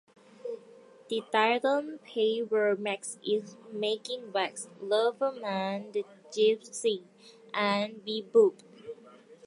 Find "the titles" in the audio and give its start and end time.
1.09-1.99